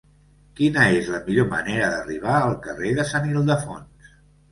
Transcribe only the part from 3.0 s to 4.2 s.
de Sant Ildefons?